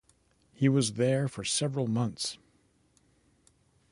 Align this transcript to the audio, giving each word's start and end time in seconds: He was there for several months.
He 0.51 0.67
was 0.67 0.93
there 0.93 1.27
for 1.27 1.43
several 1.43 1.85
months. 1.85 2.39